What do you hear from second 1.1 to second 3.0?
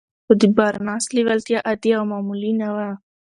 لېوالتیا عادي او معمولي نه وه.